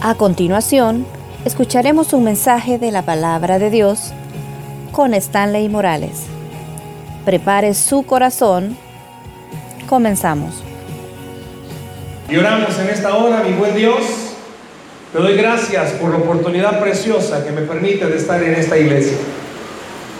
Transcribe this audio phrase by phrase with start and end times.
[0.00, 1.04] A continuación,
[1.44, 4.12] escucharemos un mensaje de la palabra de Dios
[4.92, 6.26] con Stanley Morales.
[7.24, 8.76] Prepare su corazón.
[9.88, 10.62] Comenzamos.
[12.30, 13.98] Y oramos en esta hora, mi buen Dios.
[15.12, 19.18] Te doy gracias por la oportunidad preciosa que me permite de estar en esta iglesia.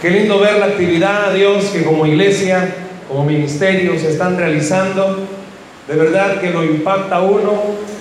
[0.03, 2.75] Qué lindo ver la actividad, Dios, que como iglesia,
[3.07, 5.25] como ministerio se están realizando.
[5.87, 7.53] De verdad que lo impacta a uno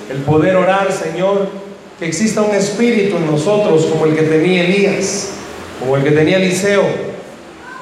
[0.10, 1.67] el poder orar, Señor,
[2.00, 5.32] que exista un espíritu en nosotros como el que tenía Elías,
[5.80, 6.84] como el que tenía Eliseo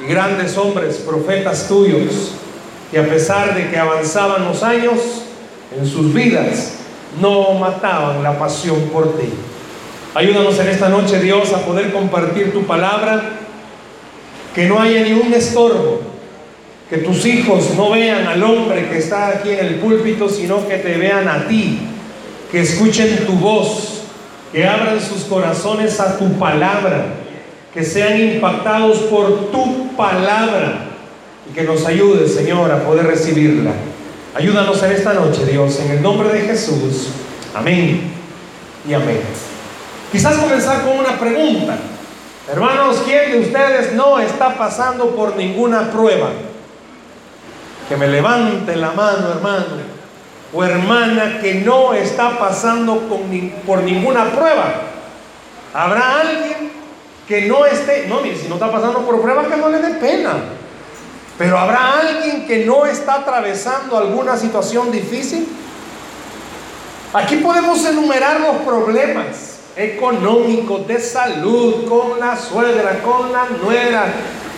[0.02, 2.32] y grandes hombres, profetas tuyos,
[2.92, 5.00] que a pesar de que avanzaban los años
[5.78, 6.74] en sus vidas,
[7.20, 9.30] no mataban la pasión por ti.
[10.14, 13.40] Ayúdanos en esta noche, Dios, a poder compartir tu palabra,
[14.54, 16.00] que no haya ni un estorbo,
[16.90, 20.78] que tus hijos no vean al hombre que está aquí en el púlpito, sino que
[20.78, 21.80] te vean a ti,
[22.50, 23.95] que escuchen tu voz,
[24.56, 27.08] que abran sus corazones a tu palabra,
[27.74, 30.92] que sean impactados por tu palabra
[31.50, 33.72] y que nos ayude, Señor, a poder recibirla.
[34.34, 37.10] Ayúdanos en esta noche, Dios, en el nombre de Jesús.
[37.54, 38.14] Amén
[38.88, 39.20] y amén.
[40.10, 41.76] Quizás comenzar con una pregunta.
[42.50, 46.30] Hermanos, ¿quién de ustedes no está pasando por ninguna prueba?
[47.90, 49.95] Que me levante la mano, hermano
[50.56, 53.10] o hermana que no está pasando
[53.66, 54.74] por ninguna prueba.
[55.74, 56.72] Habrá alguien
[57.28, 59.96] que no esté, no, mire, si no está pasando por prueba, que no le dé
[59.96, 60.36] pena.
[61.38, 65.46] Pero habrá alguien que no está atravesando alguna situación difícil.
[67.14, 74.06] Aquí podemos enumerar los problemas económicos, de salud, con la suegra, con la nuera,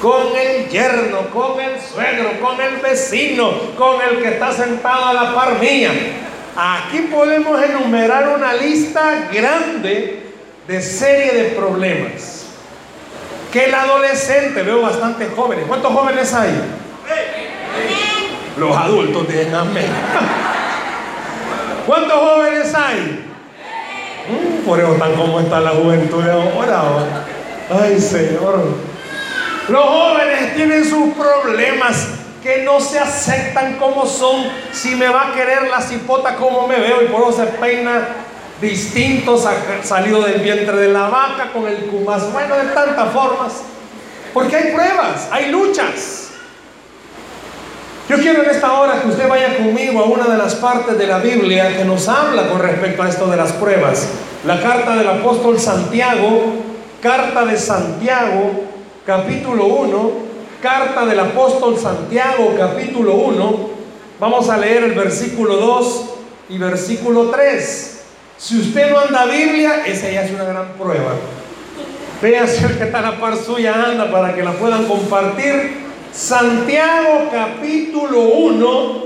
[0.01, 5.13] con el yerno, con el suegro, con el vecino, con el que está sentado a
[5.13, 5.57] la par.
[5.59, 10.23] Aquí podemos enumerar una lista grande
[10.67, 12.45] de serie de problemas.
[13.51, 15.65] Que el adolescente, veo bastante jóvenes.
[15.67, 16.61] ¿Cuántos jóvenes hay?
[18.57, 19.85] Los adultos dicen amén.
[21.85, 23.23] ¿Cuántos jóvenes hay?
[24.27, 27.25] Mm, por eso tan como está la juventud de ahora.
[27.69, 28.86] Ay, Señor.
[29.69, 32.07] Los jóvenes tienen sus problemas
[32.41, 34.45] que no se aceptan como son.
[34.71, 38.07] Si me va a querer la cipota como me veo y por eso se peina
[38.61, 39.45] distintos,
[39.83, 43.53] salido del vientre de la vaca con el cumas, bueno, de tantas formas.
[44.33, 46.29] Porque hay pruebas, hay luchas.
[48.07, 51.07] Yo quiero en esta hora que usted vaya conmigo a una de las partes de
[51.07, 54.07] la Biblia que nos habla con respecto a esto de las pruebas.
[54.45, 56.53] La carta del apóstol Santiago,
[57.01, 58.66] carta de Santiago,
[59.07, 60.11] capítulo 1,
[60.61, 63.69] carta del apóstol Santiago, capítulo 1,
[64.19, 66.05] vamos a leer el versículo 2
[66.49, 68.01] y versículo 3.
[68.37, 71.13] Si usted no anda Biblia, esa ya es una gran prueba.
[72.21, 75.87] Vea si el que está a la par suya anda para que la puedan compartir.
[76.11, 79.03] Santiago capítulo 1,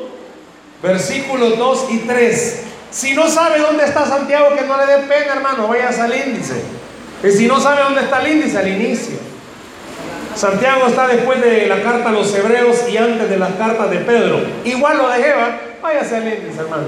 [0.82, 2.64] versículos 2 y 3.
[2.90, 6.60] Si no sabe dónde está Santiago, que no le dé pena, hermano, vaya al índice.
[7.24, 9.31] Y si no sabe dónde está el índice, al inicio.
[10.36, 13.98] Santiago está después de la carta a los hebreos y antes de las cartas de
[13.98, 14.42] Pedro.
[14.64, 16.88] Igual lo de Eva, váyase al índice, hermano.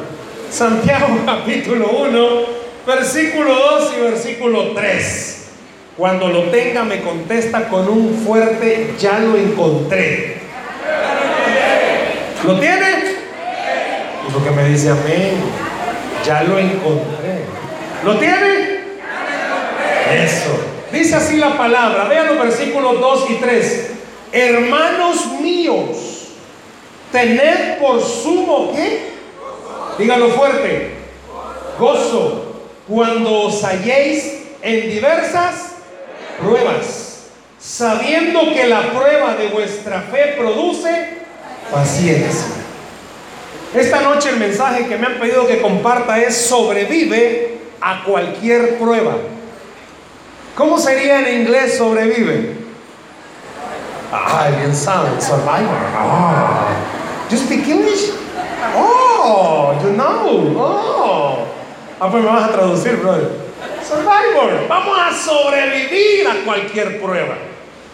[0.49, 2.41] Santiago capítulo 1,
[2.87, 5.39] versículo 2 y versículo 3.
[5.97, 10.37] Cuando lo tenga me contesta con un fuerte, ya lo encontré.
[12.45, 13.15] ¿Lo tiene?
[14.27, 15.35] Y lo que me dice amén,
[16.25, 17.45] ya lo encontré.
[18.03, 18.79] ¿Lo tiene?
[20.13, 20.72] Eso.
[20.93, 23.89] Dice así la palabra, vean los versículos 2 y 3.
[24.31, 26.27] Hermanos míos,
[27.11, 29.09] tened por sumo que,
[29.97, 30.91] díganlo fuerte,
[31.79, 32.45] gozo
[32.87, 35.71] cuando os halléis en diversas
[36.39, 37.23] pruebas,
[37.59, 41.17] sabiendo que la prueba de vuestra fe produce
[41.71, 42.53] paciencia.
[43.73, 49.15] Esta noche el mensaje que me han pedido que comparta es sobrevive a cualquier prueba.
[50.55, 52.55] ¿Cómo sería en inglés sobrevive?
[54.11, 55.75] Ah, bien sabe, survivor.
[55.97, 56.67] Ah.
[57.29, 58.11] You speak English?
[58.75, 60.53] Oh, you know.
[60.55, 61.47] Oh.
[62.00, 63.29] Ah, pues me vas a traducir, brother.
[63.83, 64.67] Survivor.
[64.67, 67.35] Vamos a sobrevivir a cualquier prueba.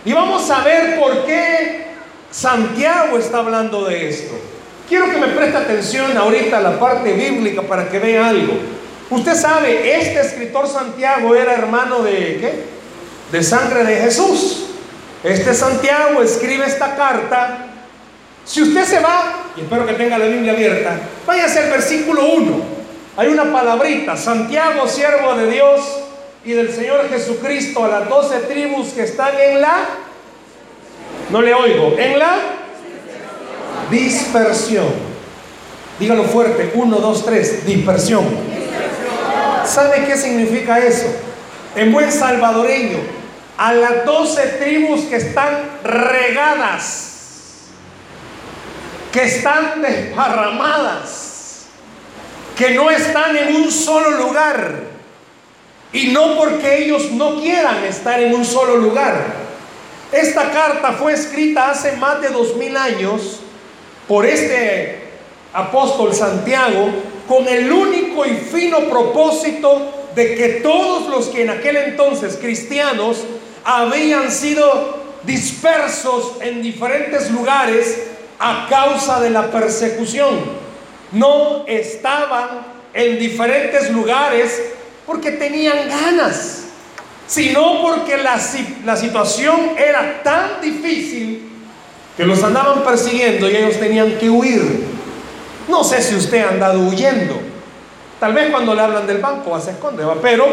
[0.04, 1.88] Y vamos a ver por qué
[2.30, 4.36] Santiago está hablando de esto.
[4.90, 8.54] Quiero que me preste atención ahorita a la parte bíblica para que vea algo.
[9.10, 12.64] Usted sabe, este escritor Santiago era hermano de qué?
[13.32, 14.66] De sangre de Jesús.
[15.24, 17.66] Este Santiago escribe esta carta.
[18.46, 22.80] Si usted se va, y espero que tenga la Biblia abierta, váyase al versículo 1.
[23.18, 25.82] hay una palabrita, Santiago, siervo de Dios
[26.46, 29.86] y del Señor Jesucristo, a las doce tribus que están en la,
[31.32, 32.38] no le oigo, en la
[33.90, 35.10] dispersión.
[36.00, 38.26] Dígalo fuerte, uno, dos, tres, dispersión.
[39.70, 41.06] ¿Sabe qué significa eso?
[41.76, 42.98] En buen salvadoreño,
[43.56, 47.68] a las doce tribus que están regadas,
[49.12, 51.68] que están desparramadas,
[52.58, 54.90] que no están en un solo lugar.
[55.94, 59.24] Y no porque ellos no quieran estar en un solo lugar.
[60.12, 63.40] Esta carta fue escrita hace más de dos mil años
[64.08, 65.10] por este
[65.54, 66.92] apóstol Santiago
[67.30, 73.24] con el único y fino propósito de que todos los que en aquel entonces cristianos
[73.64, 78.08] habían sido dispersos en diferentes lugares
[78.40, 80.40] a causa de la persecución
[81.12, 82.66] no estaban
[82.96, 84.60] en diferentes lugares
[85.06, 86.64] porque tenían ganas,
[87.28, 88.42] sino porque la,
[88.86, 91.48] la situación era tan difícil
[92.18, 94.99] que los andaban persiguiendo y ellos tenían que huir.
[95.70, 97.40] No sé si usted ha andado huyendo.
[98.20, 100.46] Tal vez cuando le hablan del banco se esconde, pero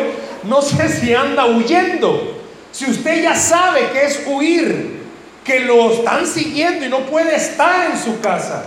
[0.45, 2.37] no sé si anda huyendo.
[2.71, 5.01] Si usted ya sabe que es huir,
[5.43, 8.65] que lo están siguiendo y no puede estar en su casa.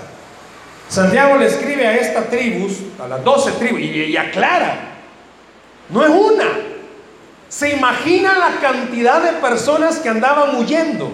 [0.90, 2.68] Santiago le escribe a esta tribu,
[3.04, 4.96] a las doce tribus, y, aclara,
[5.90, 6.46] no es una.
[7.48, 11.12] Se imagina la cantidad de personas que andaban huyendo.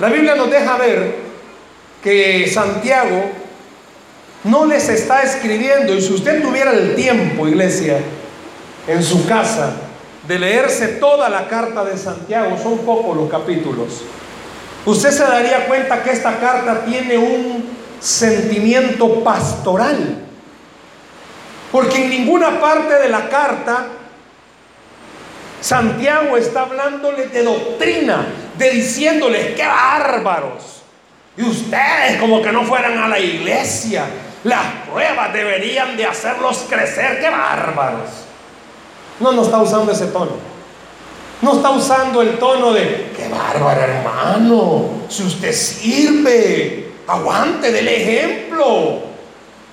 [0.00, 1.16] La Biblia nos deja ver
[2.02, 3.45] que Santiago
[4.46, 7.98] no les está escribiendo, y si usted tuviera el tiempo, iglesia,
[8.86, 9.74] en su casa,
[10.26, 14.02] de leerse toda la carta de Santiago, son pocos los capítulos,
[14.84, 20.22] usted se daría cuenta que esta carta tiene un sentimiento pastoral.
[21.72, 23.88] Porque en ninguna parte de la carta
[25.60, 28.26] Santiago está hablándole de doctrina,
[28.56, 30.82] de diciéndoles, qué bárbaros.
[31.36, 34.04] Y ustedes como que no fueran a la iglesia.
[34.46, 38.10] Las pruebas deberían de hacerlos crecer, qué bárbaros.
[39.18, 40.30] No, no está usando ese tono.
[41.42, 49.00] No está usando el tono de, qué bárbaro hermano, si usted sirve, aguante del ejemplo.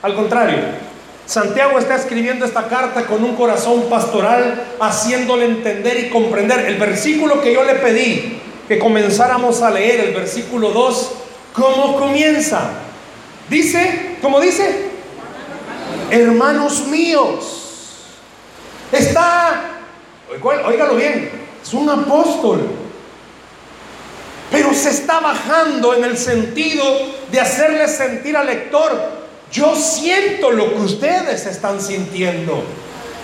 [0.01, 0.57] Al contrario,
[1.27, 6.61] Santiago está escribiendo esta carta con un corazón pastoral, haciéndole entender y comprender.
[6.61, 11.11] El versículo que yo le pedí que comenzáramos a leer, el versículo 2,
[11.53, 12.82] ¿cómo comienza?
[13.49, 14.91] Dice, ¿cómo dice?
[16.09, 18.05] Hermanos míos,
[18.91, 19.61] está,
[20.41, 21.31] óigalo bien,
[21.61, 22.83] es un apóstol
[24.53, 26.83] pero se está bajando en el sentido
[27.31, 28.91] de hacerle sentir al lector,
[29.51, 32.63] yo siento lo que ustedes están sintiendo.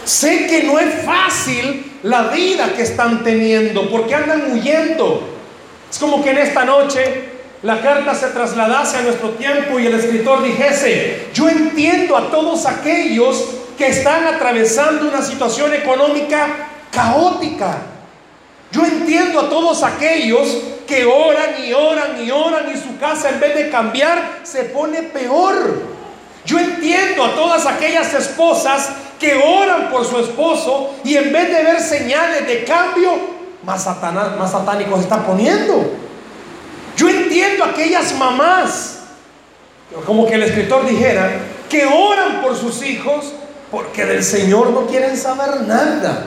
[0.05, 5.21] Sé que no es fácil la vida que están teniendo, porque andan huyendo.
[5.91, 7.28] Es como que en esta noche
[7.61, 12.65] la carta se trasladase a nuestro tiempo y el escritor dijese, yo entiendo a todos
[12.65, 13.45] aquellos
[13.77, 16.47] que están atravesando una situación económica
[16.91, 17.77] caótica.
[18.71, 20.57] Yo entiendo a todos aquellos
[20.87, 25.03] que oran y oran y oran y su casa en vez de cambiar se pone
[25.03, 25.81] peor.
[26.45, 28.89] Yo entiendo a todas aquellas esposas
[29.19, 33.11] que oran por su esposo y en vez de ver señales de cambio,
[33.63, 36.08] más, satánicos se están poniendo.
[37.29, 39.01] Entiendo aquellas mamás,
[40.07, 41.29] como que el escritor dijera,
[41.69, 43.33] que oran por sus hijos
[43.69, 46.23] porque del Señor no quieren saber nada.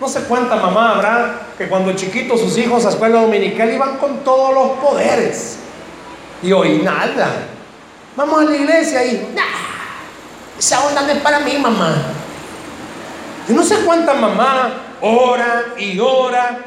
[0.00, 4.24] No sé cuánta mamá habrá que cuando chiquitos sus hijos a escuela dominical iban con
[4.24, 5.58] todos los poderes.
[6.42, 7.28] Y hoy nada.
[8.16, 9.42] Vamos a la iglesia y, nah,
[10.58, 11.94] esa onda no es para mí, mamá.
[13.46, 16.58] Yo no sé cuánta mamá ora y ora.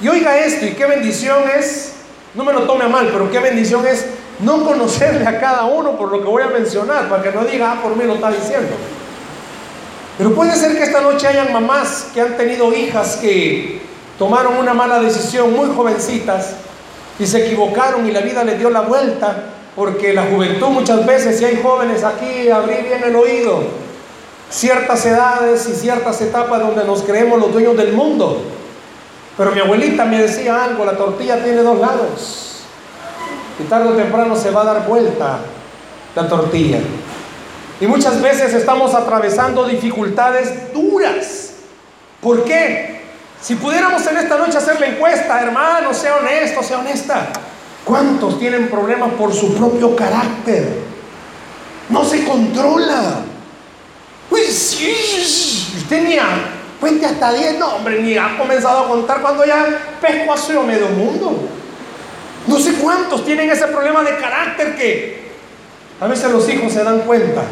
[0.00, 1.97] Y oiga esto, y qué bendición es,
[2.38, 4.06] no me lo tome a mal, pero qué bendición es
[4.38, 7.72] no conocerle a cada uno por lo que voy a mencionar, para que no diga,
[7.72, 8.68] ah, por mí lo está diciendo.
[10.16, 13.82] Pero puede ser que esta noche hayan mamás que han tenido hijas que
[14.20, 16.52] tomaron una mala decisión muy jovencitas
[17.18, 21.38] y se equivocaron y la vida les dio la vuelta, porque la juventud muchas veces,
[21.38, 23.64] si hay jóvenes aquí, abrí bien el oído,
[24.48, 28.57] ciertas edades y ciertas etapas donde nos creemos los dueños del mundo.
[29.38, 32.64] Pero mi abuelita me decía algo, la tortilla tiene dos lados.
[33.60, 35.38] Y tarde o temprano se va a dar vuelta
[36.16, 36.80] la tortilla.
[37.80, 41.52] Y muchas veces estamos atravesando dificultades duras.
[42.20, 43.02] ¿Por qué?
[43.40, 47.28] Si pudiéramos en esta noche hacer la encuesta, hermano, sea honesto, sea honesta.
[47.84, 50.80] ¿Cuántos tienen problemas por su propio carácter?
[51.88, 53.20] No se controla.
[54.30, 59.66] Usted ni a, cuente hasta 10, no, hombre, ni ha comenzado a contar cuando ya
[60.00, 61.48] pesco a medio mundo.
[62.46, 65.28] No sé cuántos tienen ese problema de carácter que
[66.00, 67.42] a veces los hijos se dan cuenta.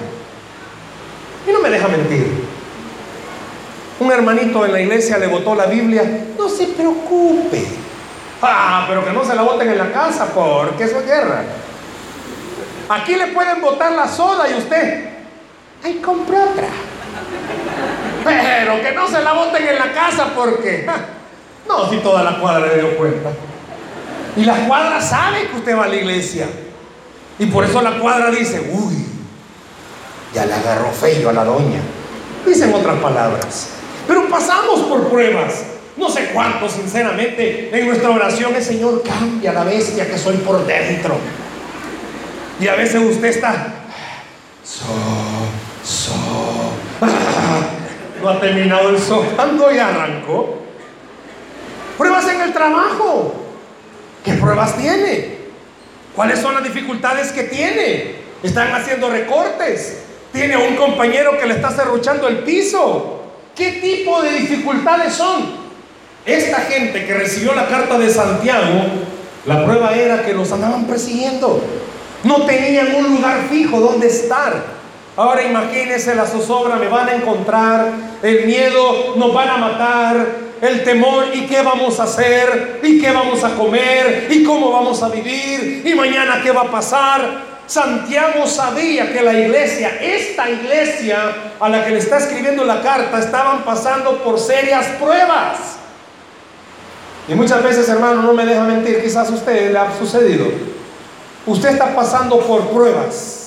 [1.46, 2.46] Y no me deja mentir.
[3.98, 6.04] Un hermanito en la iglesia le botó la Biblia.
[6.38, 7.64] No se preocupe.
[8.42, 11.42] Ah, pero que no se la boten en la casa porque eso es guerra.
[12.88, 15.08] Aquí le pueden botar la soda y usted,
[15.82, 16.68] ay, compra otra.
[18.26, 20.86] Pero que no se la boten en la casa porque,
[21.68, 23.30] no, si toda la cuadra le dio cuenta.
[24.36, 26.46] Y la cuadra sabe que usted va a la iglesia.
[27.38, 29.06] Y por eso la cuadra dice, uy,
[30.34, 31.80] ya le agarró feo a la doña.
[32.44, 33.68] Dicen otras palabras.
[34.06, 35.64] Pero pasamos por pruebas.
[35.96, 40.66] No sé cuánto, sinceramente, en nuestra oración el Señor cambia la bestia que soy por
[40.66, 41.16] dentro.
[42.60, 43.68] Y a veces usted está,
[44.62, 44.84] so,
[45.84, 46.12] so,
[48.30, 50.58] ha terminado el sofando y arrancó.
[51.98, 53.34] Pruebas en el trabajo.
[54.24, 55.36] ¿Qué pruebas tiene?
[56.14, 58.16] ¿Cuáles son las dificultades que tiene?
[58.42, 60.04] Están haciendo recortes.
[60.32, 63.22] Tiene un compañero que le está cerruchando el piso.
[63.54, 65.66] ¿Qué tipo de dificultades son?
[66.26, 68.84] Esta gente que recibió la carta de Santiago,
[69.46, 71.62] la prueba era que los andaban persiguiendo.
[72.24, 74.75] No tenían un lugar fijo donde estar.
[75.16, 77.90] Ahora imagínense la zozobra, me van a encontrar,
[78.22, 80.26] el miedo nos van a matar,
[80.60, 85.02] el temor y qué vamos a hacer, y qué vamos a comer, y cómo vamos
[85.02, 87.56] a vivir, y mañana qué va a pasar.
[87.66, 91.18] Santiago sabía que la iglesia, esta iglesia
[91.58, 95.76] a la que le está escribiendo la carta, estaban pasando por serias pruebas.
[97.26, 100.46] Y muchas veces, hermano, no me deja mentir, quizás a usted le ha sucedido.
[101.46, 103.45] Usted está pasando por pruebas.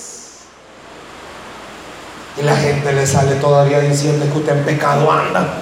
[2.39, 5.55] Y la gente le sale todavía diciendo que usted en pecado anda.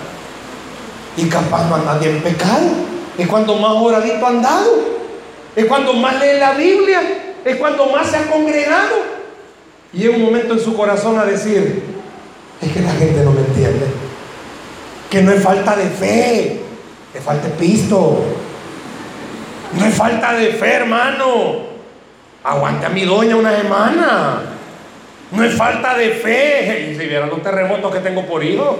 [1.15, 2.67] Y capaz no anda en pecado.
[3.17, 4.71] Es cuando más oradito ha andado.
[5.55, 7.01] Es cuando más lee la Biblia
[7.47, 8.95] es cuando más se ha congregado.
[9.93, 11.81] Y en un momento en su corazón a decir,
[12.61, 13.85] es que la gente no me entiende.
[15.09, 16.61] Que no es falta de fe,
[17.13, 18.23] es falta de pisto.
[19.73, 21.67] No es falta de fe, hermano.
[22.43, 24.41] Aguante a mi doña una semana.
[25.31, 26.95] No es falta de fe.
[26.97, 28.79] Si vieran los terremotos que tengo por hijo,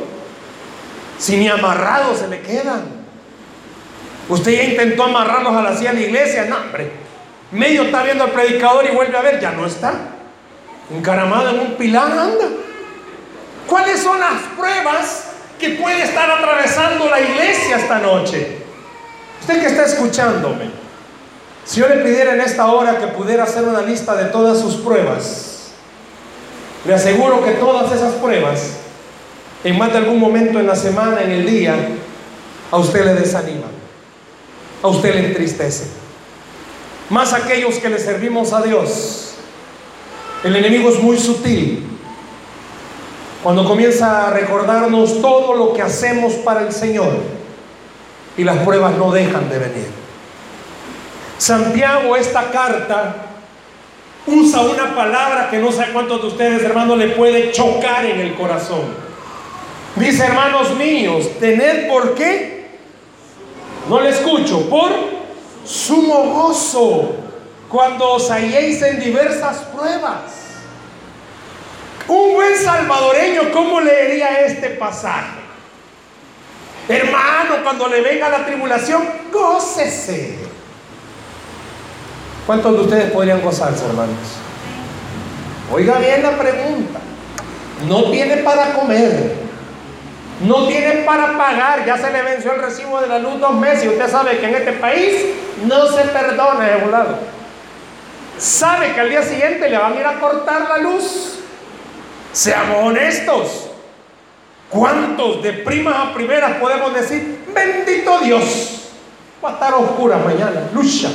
[1.18, 2.98] si ni amarrados se le quedan.
[4.30, 6.46] Usted ya intentó amarrarlos a la silla de la iglesia.
[6.46, 6.92] No, hombre.
[7.52, 9.94] Medio está viendo al predicador y vuelve a ver, ya no está.
[10.94, 12.46] Encaramado en un pilar anda.
[13.68, 15.26] ¿Cuáles son las pruebas
[15.60, 18.58] que puede estar atravesando la iglesia esta noche?
[19.42, 20.72] Usted que está escuchándome,
[21.66, 24.76] si yo le pidiera en esta hora que pudiera hacer una lista de todas sus
[24.76, 25.57] pruebas,
[26.86, 28.78] le aseguro que todas esas pruebas,
[29.64, 31.76] en más de algún momento en la semana, en el día,
[32.72, 33.72] a usted le desaniman,
[34.82, 36.08] a usted le entristece
[37.10, 39.36] más aquellos que le servimos a Dios.
[40.44, 41.86] El enemigo es muy sutil.
[43.44, 47.14] Cuando comienza a recordarnos todo lo que hacemos para el Señor
[48.36, 49.88] y las pruebas no dejan de venir.
[51.38, 53.27] Santiago, esta carta,
[54.28, 58.36] usa una palabra que no sé cuántos de ustedes, hermanos, le puede chocar en el
[58.36, 58.82] corazón.
[59.96, 62.68] Dice, hermanos míos, tened por qué.
[63.90, 64.92] No le escucho, por
[65.66, 67.16] sumo gozo
[67.70, 70.22] cuando os halléis en diversas pruebas.
[72.08, 75.40] Un buen salvadoreño, ¿cómo leería este pasaje?
[76.88, 80.47] Hermano, cuando le venga la tribulación, gócese.
[82.48, 84.18] ¿Cuántos de ustedes podrían gozarse, hermanos?
[85.72, 87.00] Oiga bien la pregunta.
[87.88, 89.48] No tiene para comer
[90.42, 93.86] no tienen para pagar, ya se le venció el recibo de la luz dos meses
[93.86, 95.26] y usted sabe que en este país
[95.66, 97.18] no se perdona de volado.
[98.38, 101.40] Sabe que al día siguiente le van a ir a cortar la luz.
[102.32, 103.70] Seamos honestos.
[104.70, 108.90] ¿Cuántos de primas a primeras podemos decir, bendito Dios,
[109.44, 111.10] va a estar oscura mañana, lucha?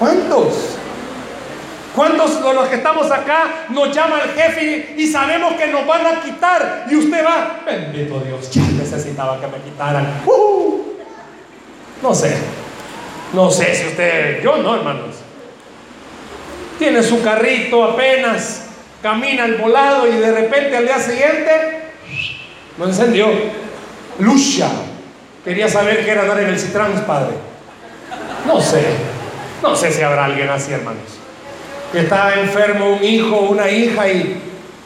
[0.00, 0.76] ¿Cuántos?
[1.94, 6.06] ¿Cuántos de los que estamos acá nos llama el jefe y, sabemos que nos van
[6.06, 6.86] a quitar?
[6.90, 10.22] Y usted va, bendito Dios, ya necesitaba que me quitaran.
[10.24, 10.84] Uh,
[12.02, 12.34] no sé,
[13.34, 15.16] no sé si usted, yo no, hermanos.
[16.78, 18.68] Tiene su carrito apenas,
[19.02, 21.82] camina al volado y de repente al día siguiente
[22.78, 23.26] no encendió.
[24.18, 24.70] Lucha.
[25.44, 27.34] Quería saber qué era dar en el Citrans, padre.
[28.46, 28.82] No sé,
[29.62, 31.20] no sé si habrá alguien así, hermanos
[31.92, 34.40] que está enfermo un hijo o una hija y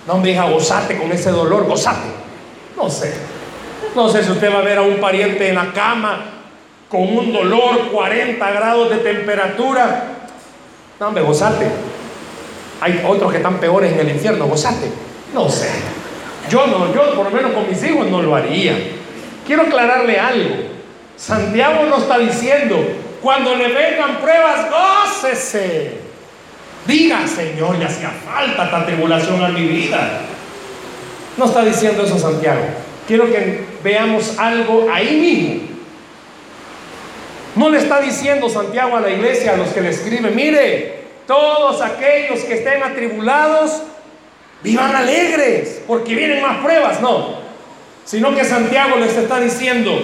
[0.07, 2.09] No, hombre, hija, gozate con ese dolor, gozate.
[2.77, 3.15] No sé.
[3.95, 6.25] No sé si usted va a ver a un pariente en la cama
[6.89, 10.05] con un dolor, 40 grados de temperatura.
[11.01, 11.67] No, hombre, gozate.
[12.81, 14.91] Hay otros que están peores en el infierno, gozate.
[15.33, 15.71] No sé.
[16.51, 18.77] Yo no, yo por lo menos con mis hijos no lo haría.
[19.47, 20.55] Quiero aclararle algo.
[21.17, 22.77] Santiago no está diciendo,
[23.25, 25.93] cuando le vengan pruebas, gócese.
[26.87, 30.21] Diga, Señor, ya hacía falta esta tribulación a mi vida.
[31.39, 32.61] No está diciendo eso Santiago.
[33.09, 35.69] Quiero que veamos algo ahí mismo.
[37.57, 41.81] No le está diciendo Santiago a la iglesia, a los que le escriben, mire, todos
[41.81, 43.85] aquellos que estén atribulados,
[44.63, 47.01] vivan alegres, porque vienen más pruebas.
[47.01, 47.39] No,
[48.05, 49.99] sino que Santiago les está diciendo,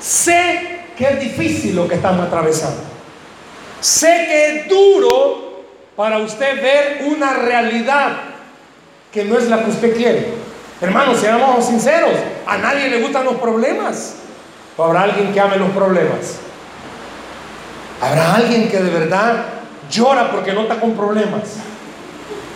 [0.00, 2.82] sé que es difícil lo que estamos atravesando.
[3.80, 5.64] Sé que es duro
[5.96, 8.12] para usted ver una realidad
[9.12, 10.28] que no es la que usted quiere.
[10.80, 12.12] Hermanos, seamos sinceros,
[12.46, 14.16] a nadie le gustan los problemas.
[14.76, 16.38] ¿O habrá alguien que ame los problemas?
[18.00, 19.44] ¿Habrá alguien que de verdad
[19.90, 21.58] llora porque no está con problemas?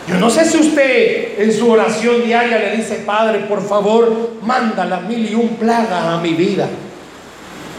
[0.09, 4.85] Yo no sé si usted en su oración diaria le dice, Padre, por favor, manda
[4.85, 6.67] las mil y un plagas a mi vida.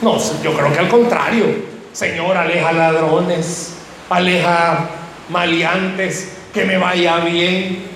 [0.02, 1.70] No, yo creo que al contrario.
[1.92, 3.74] Señor, aleja ladrones,
[4.10, 4.90] aleja
[5.30, 7.90] maleantes, que me vaya bien.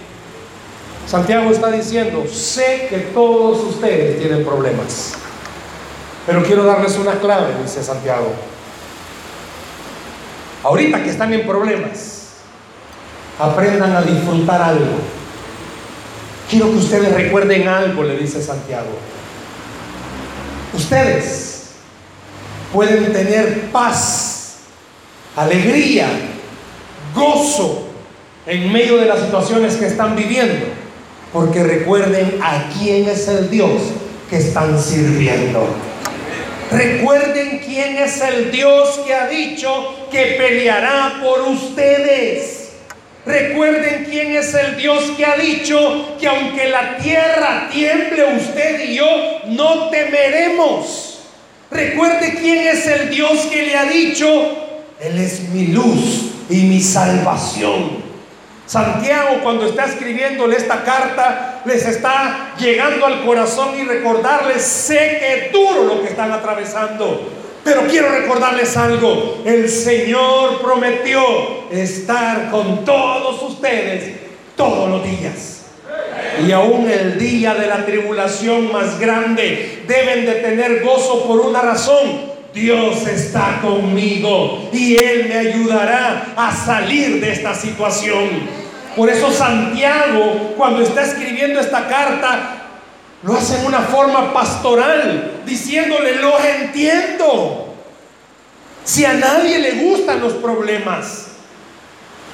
[1.07, 5.13] Santiago está diciendo, sé que todos ustedes tienen problemas,
[6.25, 8.33] pero quiero darles una clave, dice Santiago.
[10.63, 12.37] Ahorita que están en problemas,
[13.37, 14.95] aprendan a disfrutar algo.
[16.49, 18.97] Quiero que ustedes recuerden algo, le dice Santiago.
[20.73, 21.52] Ustedes
[22.73, 24.55] pueden tener paz,
[25.35, 26.07] alegría,
[27.13, 27.87] gozo
[28.47, 30.65] en medio de las situaciones que están viviendo,
[31.31, 33.81] porque recuerden a quién es el Dios
[34.29, 35.67] que están sirviendo.
[36.71, 42.71] Recuerden quién es el Dios que ha dicho que peleará por ustedes.
[43.25, 48.95] Recuerden quién es el Dios que ha dicho que aunque la tierra tiemble usted y
[48.95, 49.05] yo,
[49.49, 51.12] no temeremos.
[51.73, 54.27] Recuerde quién es el Dios que le ha dicho,
[54.99, 58.03] Él es mi luz y mi salvación.
[58.67, 65.33] Santiago cuando está escribiéndole esta carta les está llegando al corazón y recordarles, sé que
[65.33, 67.29] es duro lo que están atravesando,
[67.63, 74.15] pero quiero recordarles algo, el Señor prometió estar con todos ustedes
[74.55, 75.62] todos los días.
[76.45, 81.61] Y aún el día de la tribulación más grande deben de tener gozo por una
[81.61, 88.29] razón, Dios está conmigo y Él me ayudará a salir de esta situación.
[88.95, 92.63] Por eso Santiago, cuando está escribiendo esta carta,
[93.23, 97.73] lo hace en una forma pastoral, diciéndole, los entiendo.
[98.83, 101.27] Si a nadie le gustan los problemas,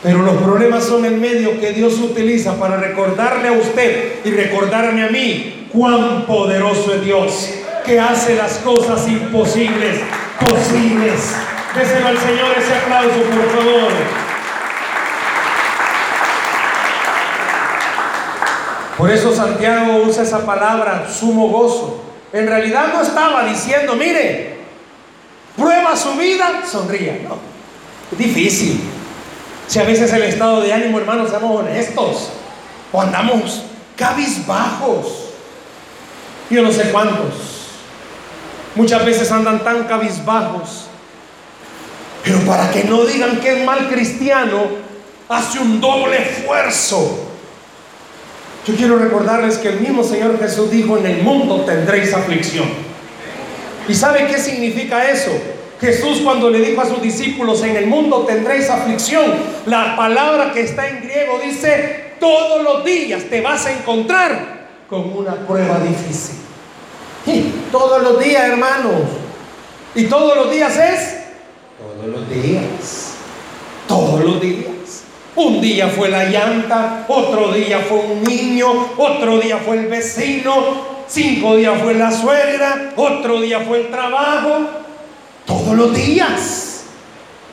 [0.01, 5.03] pero los problemas son el medio que Dios utiliza para recordarle a usted y recordarme
[5.03, 7.49] a mí cuán poderoso es Dios,
[7.85, 9.99] que hace las cosas imposibles
[10.39, 11.35] posibles.
[11.75, 13.91] Déselo al Señor ese aplauso, por favor.
[18.97, 22.03] Por eso Santiago usa esa palabra, sumo gozo.
[22.31, 24.57] En realidad no estaba diciendo, mire,
[25.57, 27.19] prueba su vida, sonría.
[27.27, 27.37] No,
[28.17, 28.98] difícil.
[29.69, 32.31] Si a veces el estado de ánimo, hermanos, seamos honestos,
[32.91, 33.63] o andamos
[33.95, 35.29] cabizbajos.
[36.49, 37.35] Yo no sé cuántos.
[38.75, 40.87] Muchas veces andan tan cabizbajos.
[42.25, 44.63] Pero para que no digan que es mal cristiano,
[45.29, 47.29] hace un doble esfuerzo
[48.69, 52.67] yo quiero recordarles que el mismo Señor Jesús dijo, en el mundo tendréis aflicción.
[53.87, 55.31] ¿Y sabe qué significa eso?
[55.79, 59.31] Jesús cuando le dijo a sus discípulos, en el mundo tendréis aflicción,
[59.65, 65.13] la palabra que está en griego dice, todos los días te vas a encontrar con
[65.15, 66.35] una prueba difícil.
[67.71, 69.03] Todos los días, hermanos.
[69.95, 71.19] Y todos los días es,
[71.79, 73.13] todos los días.
[73.87, 75.03] Todos los días.
[75.35, 80.53] Un día fue la llanta, otro día fue un niño, otro día fue el vecino,
[81.07, 84.67] cinco días fue la suegra, otro día fue el trabajo.
[85.49, 86.81] Todos los días,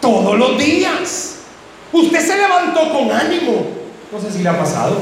[0.03, 1.37] todos los días.
[1.91, 3.69] Usted se levantó con ánimo.
[4.13, 4.99] No sé si le ha pasado.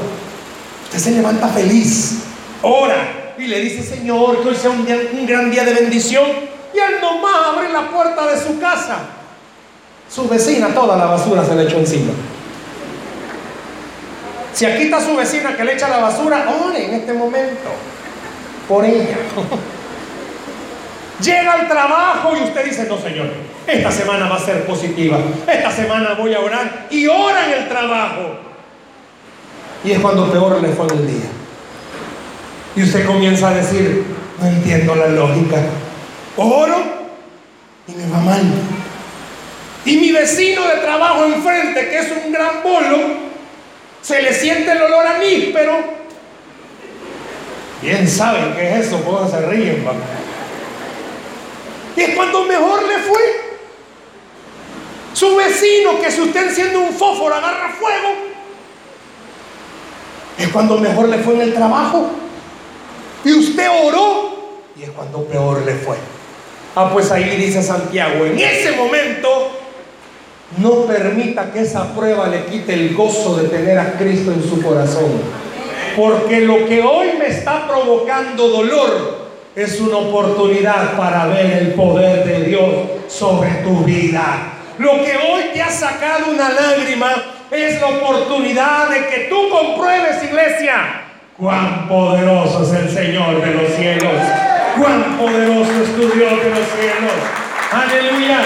[0.85, 2.19] Usted se levanta feliz,
[2.61, 4.85] ora y le dice, Señor, que hoy sea un,
[5.27, 6.23] gran día de bendición.
[6.73, 8.99] Y él nomás abre la puerta de su casa.
[10.09, 12.13] Su vecina, toda la basura se le echó encima.
[14.53, 17.71] Si aquí está su vecina que le echa la basura, ore en este momento
[18.69, 19.17] por ella.
[21.21, 23.27] Llega al trabajo y usted dice, no Señor,
[23.65, 27.69] esta semana va a ser positiva, esta semana voy a orar y ora en el
[27.69, 28.39] trabajo.
[29.83, 31.29] Y es cuando peor le fue el día.
[32.75, 34.03] Y usted comienza a decir,
[34.39, 35.57] no entiendo la lógica.
[36.35, 36.83] Oro
[37.87, 38.41] y me va mal.
[39.85, 42.97] Y mi vecino de trabajo enfrente, que es un gran bolo,
[44.01, 45.77] se le siente el olor a mí, pero
[47.81, 49.85] bien saben qué es eso, pues se ríen.
[49.85, 50.24] Y
[52.03, 53.21] es cuando mejor le fue.
[55.13, 58.09] Su vecino, que si usted enciende un fósforo agarra fuego,
[60.37, 62.09] es cuando mejor le fue en el trabajo.
[63.23, 65.95] Y usted oró, y es cuando peor le fue.
[66.75, 69.51] Ah, pues ahí dice Santiago, en ese momento
[70.57, 74.61] no permita que esa prueba le quite el gozo de tener a Cristo en su
[74.61, 75.21] corazón.
[75.95, 79.24] Porque lo que hoy me está provocando dolor
[79.55, 82.73] es una oportunidad para ver el poder de Dios
[83.07, 84.51] sobre tu vida.
[84.77, 87.13] Lo que hoy te ha sacado una lágrima
[87.49, 91.03] es la oportunidad de que tú compruebes, iglesia,
[91.37, 94.21] cuán poderoso es el Señor de los cielos.
[94.77, 97.13] Cuán poderoso es tu Dios de los cielos.
[97.71, 98.39] Aleluya.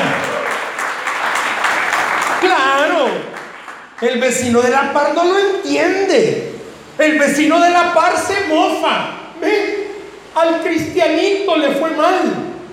[2.40, 3.08] Claro,
[4.02, 6.54] el vecino de la par no lo entiende.
[7.00, 9.16] El vecino de la par se mofa.
[10.40, 12.16] Al cristianito le fue mal.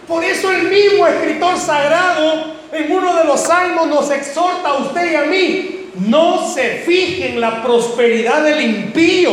[0.07, 5.11] Por eso el mismo escritor sagrado en uno de los salmos nos exhorta a usted
[5.11, 5.90] y a mí.
[6.07, 9.33] No se fije en la prosperidad del impío,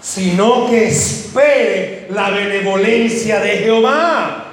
[0.00, 4.46] sino que espere la benevolencia de Jehová.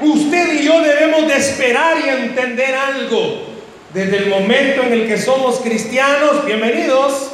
[0.00, 3.48] Usted y yo debemos de esperar y entender algo.
[3.92, 7.32] Desde el momento en el que somos cristianos, bienvenidos,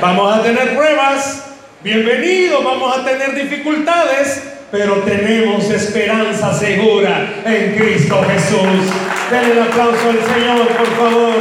[0.00, 1.47] vamos a tener pruebas,
[1.82, 8.90] bienvenidos, vamos a tener dificultades, pero tenemos esperanza segura en Cristo Jesús.
[9.30, 11.36] Denle el aplauso al Señor, por favor.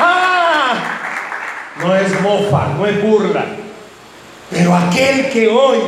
[0.00, 1.00] ¡Ah!
[1.80, 3.44] No es mofa, no es burla.
[4.50, 5.78] Pero aquel que hoy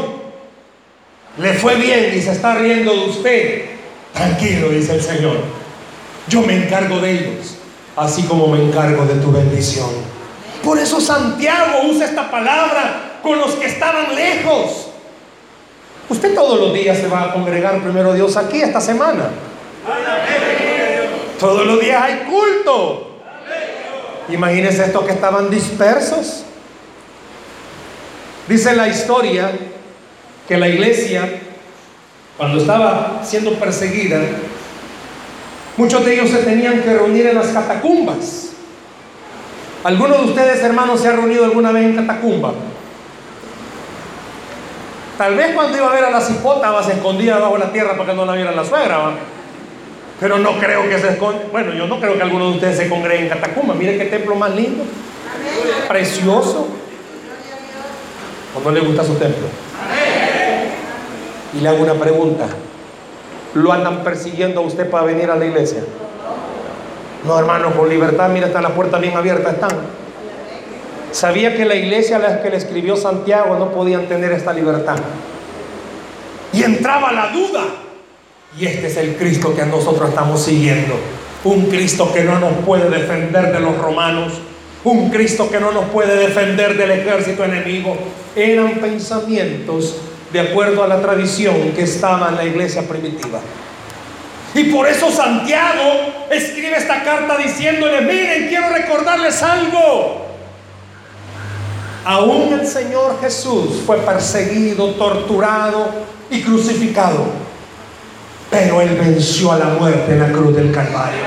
[1.39, 3.65] le fue bien y se está riendo de usted,
[4.13, 5.39] tranquilo, dice el Señor.
[6.29, 7.57] Yo me encargo de ellos,
[7.97, 10.10] así como me encargo de tu bendición.
[10.63, 14.89] Por eso Santiago usa esta palabra con los que estaban lejos.
[16.09, 19.31] Usted todos los días se va a congregar primero Dios aquí esta semana.
[21.39, 23.19] Todos los días hay culto.
[24.29, 26.45] Imagínense estos que estaban dispersos.
[28.49, 29.53] Dice la historia
[30.47, 31.41] que la iglesia,
[32.37, 34.21] cuando estaba siendo perseguida,
[35.77, 38.51] muchos de ellos se tenían que reunir en las catacumbas.
[39.83, 42.53] ¿Alguno de ustedes, hermanos, se ha reunido alguna vez en catacumba?
[45.17, 48.11] Tal vez cuando iba a ver a la cipota se escondía bajo la tierra para
[48.11, 49.13] que no la viera la suegra, ¿va?
[50.19, 51.43] Pero no creo que se esconda.
[51.51, 53.75] Bueno, yo no creo que alguno de ustedes se congregue en catacumba.
[53.75, 54.85] Miren qué templo más lindo,
[55.89, 56.69] precioso.
[58.55, 59.47] ¿O no le gusta su templo?
[61.55, 62.47] Y le hago una pregunta.
[63.55, 65.83] ¿Lo andan persiguiendo a usted para venir a la iglesia?
[67.25, 69.71] No, hermano, con libertad, mira, está la puerta bien abierta, están.
[71.13, 74.97] Sabía que la iglesia a la que le escribió Santiago no podían tener esta libertad.
[76.53, 77.63] Y entraba la duda.
[78.59, 80.95] Y este es el Cristo que nosotros estamos siguiendo.
[81.45, 84.35] Un Cristo que no nos puede defender de los romanos.
[84.85, 87.97] Un Cristo que no nos puede defender del ejército enemigo.
[88.35, 89.97] Eran pensamientos
[90.33, 93.41] de acuerdo a la tradición que estaba en la iglesia primitiva.
[94.61, 100.27] Y por eso Santiago escribe esta carta diciéndole, miren, quiero recordarles algo.
[102.05, 105.89] Aún el Señor Jesús fue perseguido, torturado
[106.29, 107.25] y crucificado.
[108.51, 111.23] Pero Él venció a la muerte en la cruz del Calvario.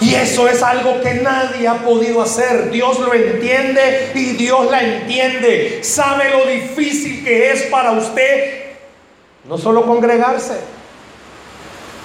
[0.00, 2.70] Y eso es algo que nadie ha podido hacer.
[2.70, 5.80] Dios lo entiende y Dios la entiende.
[5.82, 8.64] Sabe lo difícil que es para usted
[9.48, 10.54] no solo congregarse,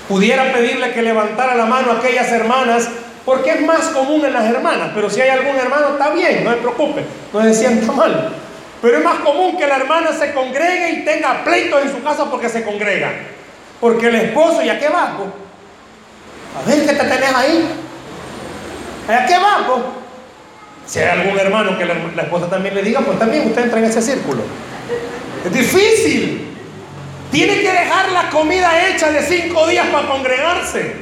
[0.09, 2.89] pudiera pedirle que levantara la mano a aquellas hermanas,
[3.23, 6.49] porque es más común en las hermanas, pero si hay algún hermano está bien, no
[6.49, 8.33] se preocupe, no se sienta mal.
[8.81, 12.25] Pero es más común que la hermana se congregue y tenga pleitos en su casa
[12.25, 13.11] porque se congrega.
[13.79, 15.15] Porque el esposo, ¿y a qué va?
[16.57, 17.69] A ver qué te tenés ahí.
[19.07, 19.67] ¿A qué va?
[20.87, 23.77] Si hay algún hermano que la, la esposa también le diga, pues también usted entra
[23.77, 24.41] en ese círculo.
[25.45, 26.48] Es difícil.
[27.31, 30.95] Tiene que dejar la comida hecha de cinco días para congregarse.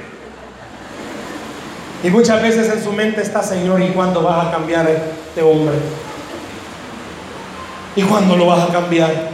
[2.03, 5.75] Y muchas veces en su mente está, Señor, ¿y cuándo vas a cambiar este hombre?
[7.95, 9.29] ¿Y cuándo lo vas a cambiar?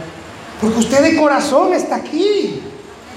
[0.60, 2.62] Porque usted de corazón está aquí.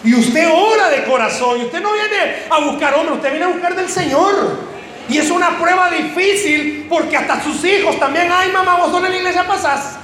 [0.04, 1.62] Y usted ora de corazón.
[1.62, 4.68] Y usted no viene a buscar hombre, usted viene a buscar del Señor.
[5.08, 9.18] Y es una prueba difícil porque hasta sus hijos también, ay mamá, vos en la
[9.18, 9.98] iglesia pasás.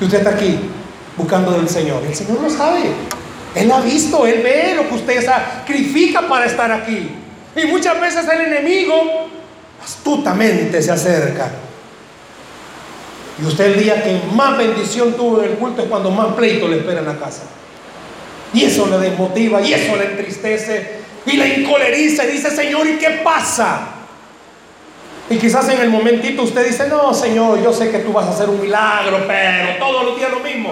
[0.00, 0.60] Y usted está aquí
[1.18, 2.02] buscando del Señor.
[2.06, 2.84] El Señor lo sabe.
[3.54, 7.10] Él ha visto, Él ve lo que usted sacrifica para estar aquí.
[7.56, 8.94] Y muchas veces el enemigo
[9.82, 11.50] astutamente se acerca.
[13.40, 16.68] Y usted el día que más bendición tuvo en el culto es cuando más pleito
[16.68, 17.42] le espera en la casa.
[18.52, 22.96] Y eso le desmotiva, y eso le entristece, y le encoleriza y dice, Señor, ¿y
[22.96, 23.80] qué pasa?
[25.30, 28.30] Y quizás en el momentito usted dice, no, Señor, yo sé que tú vas a
[28.30, 30.70] hacer un milagro, pero todos los días lo mismo.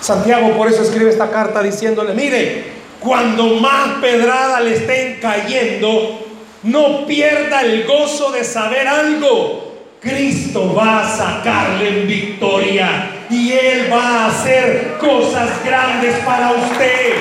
[0.00, 2.64] Santiago por eso escribe esta carta diciéndole, mire,
[3.00, 6.26] cuando más pedrada le estén cayendo,
[6.62, 9.64] no pierda el gozo de saber algo.
[10.00, 17.14] Cristo va a sacarle en victoria y Él va a hacer cosas grandes para usted.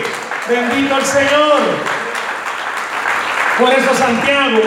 [0.47, 1.59] Bendito el Señor.
[3.59, 4.59] Por eso Santiago,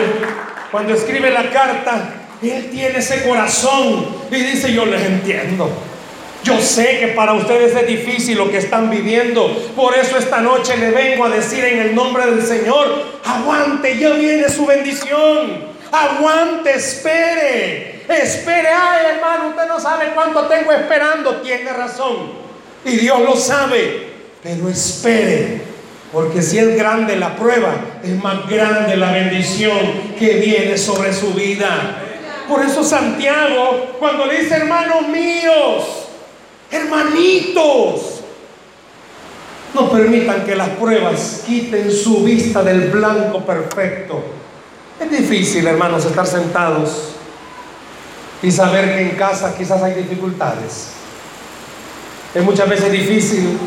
[0.71, 5.69] cuando escribe la carta, él tiene ese corazón y dice, yo les entiendo.
[6.43, 9.47] Yo sé que para ustedes es difícil lo que están viviendo.
[9.75, 14.11] Por eso esta noche le vengo a decir en el nombre del Señor, aguante, ya
[14.11, 15.69] viene su bendición.
[15.91, 18.03] Aguante, espere.
[18.07, 21.37] Espere, ay hermano, usted no sabe cuánto tengo esperando.
[21.37, 22.31] Tiene razón.
[22.85, 24.07] Y Dios lo sabe.
[24.41, 25.61] Pero espere.
[26.11, 29.77] Porque si es grande la prueba, es más grande la bendición
[30.17, 32.03] que viene sobre su vida.
[32.47, 35.98] Por eso Santiago, cuando dice hermanos míos,
[36.71, 38.21] Hermanitos,
[39.73, 44.23] no permitan que las pruebas quiten su vista del blanco perfecto.
[44.99, 47.13] Es difícil, hermanos, estar sentados
[48.41, 50.89] y saber que en casa quizás hay dificultades.
[52.33, 53.57] Es muchas veces difícil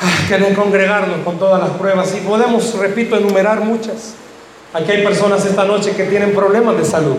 [0.00, 4.14] ah, querer congregarnos con todas las pruebas y podemos, repito, enumerar muchas.
[4.72, 7.16] Aquí hay personas esta noche que tienen problemas de salud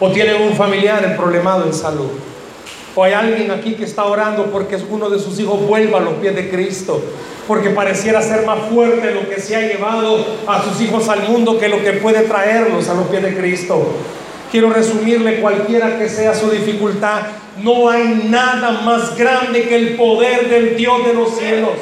[0.00, 2.10] o tienen un familiar problemado en salud.
[2.96, 6.14] O hay alguien aquí que está orando porque uno de sus hijos vuelva a los
[6.14, 7.02] pies de Cristo.
[7.48, 11.58] Porque pareciera ser más fuerte lo que se ha llevado a sus hijos al mundo
[11.58, 13.84] que lo que puede traerlos a los pies de Cristo.
[14.50, 17.22] Quiero resumirle cualquiera que sea su dificultad.
[17.60, 21.72] No hay nada más grande que el poder del Dios de los cielos.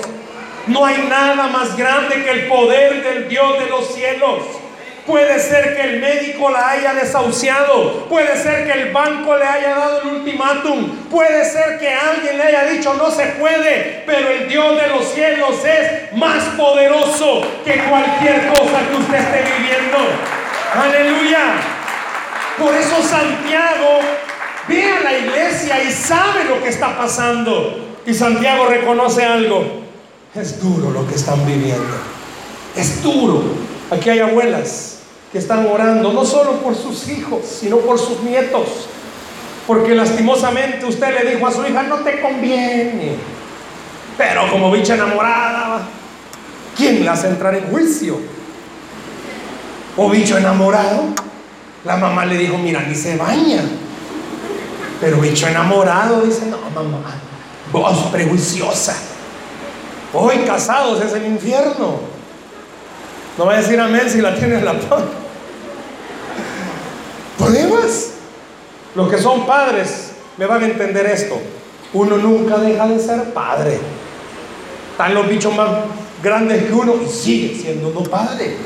[0.66, 4.38] No hay nada más grande que el poder del Dios de los cielos.
[5.06, 8.06] Puede ser que el médico la haya desahuciado.
[8.08, 10.90] Puede ser que el banco le haya dado el ultimátum.
[11.10, 14.04] Puede ser que alguien le haya dicho no se puede.
[14.06, 19.44] Pero el Dios de los cielos es más poderoso que cualquier cosa que usted esté
[19.58, 19.98] viviendo.
[20.72, 21.40] Aleluya.
[22.56, 23.98] Por eso Santiago
[24.68, 27.96] ve a la iglesia y sabe lo que está pasando.
[28.06, 29.82] Y Santiago reconoce algo.
[30.32, 31.96] Es duro lo que están viviendo.
[32.76, 33.42] Es duro.
[33.90, 34.91] Aquí hay abuelas
[35.32, 38.86] que están orando, no solo por sus hijos, sino por sus nietos.
[39.66, 43.16] Porque lastimosamente usted le dijo a su hija, no te conviene.
[44.18, 45.88] Pero como bicha enamorada,
[46.76, 48.18] ¿quién la hace entrar en juicio?
[49.96, 51.04] O bicho enamorado,
[51.84, 53.62] la mamá le dijo, mira, ni se baña.
[55.00, 57.14] Pero bicho enamorado dice, no, mamá,
[57.72, 58.96] vos prejuiciosa.
[60.12, 62.00] Hoy casados es el infierno.
[63.38, 65.02] No va a decir amén si la tienes la paz.
[68.94, 71.38] Los que son padres me van a entender esto.
[71.92, 73.78] Uno nunca deja de ser padre.
[74.92, 75.68] Están los bichos más
[76.22, 78.56] grandes que uno y sigue siendo uno padre.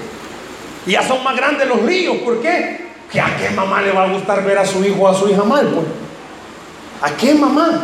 [0.87, 2.16] Y ya son más grandes los ríos.
[2.18, 2.87] ¿Por qué?
[3.20, 5.42] A qué mamá le va a gustar ver a su hijo o a su hija
[5.42, 5.87] mal, pues.
[7.03, 7.83] ¿A qué mamá?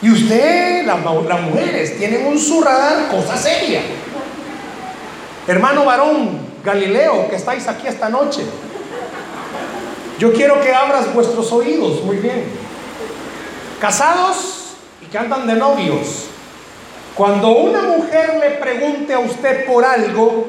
[0.00, 3.80] Y usted, las, las mujeres, tienen un su radar cosa seria.
[5.46, 8.42] Hermano varón Galileo, que estáis aquí esta noche,
[10.18, 12.44] yo quiero que abras vuestros oídos muy bien.
[13.80, 16.26] Casados y que andan de novios.
[17.14, 20.46] Cuando una mujer le pregunte a usted por algo,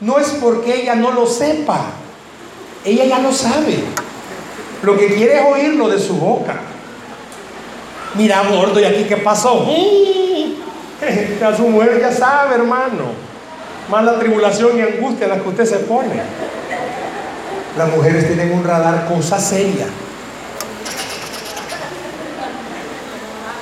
[0.00, 1.86] no es porque ella no lo sepa.
[2.84, 3.78] Ella ya lo sabe.
[4.82, 6.60] Lo que quiere es oírlo de su boca.
[8.14, 9.66] Mira, gordo, ¿y aquí qué pasó?
[11.44, 13.30] a su mujer ya sabe, hermano
[13.90, 16.22] más la tribulación y angustia en la que usted se pone.
[17.76, 19.86] Las mujeres tienen un radar cosa seria.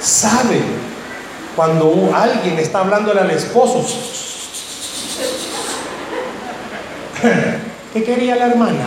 [0.00, 0.62] Sabe
[1.54, 3.84] cuando alguien está hablándole al esposo.
[7.92, 8.86] ¿Qué quería la hermana?